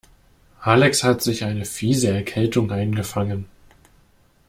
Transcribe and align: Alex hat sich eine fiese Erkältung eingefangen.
Alex 0.63 1.03
hat 1.03 1.21
sich 1.21 1.43
eine 1.43 1.63
fiese 1.63 2.07
Erkältung 2.09 2.71
eingefangen. 2.71 3.45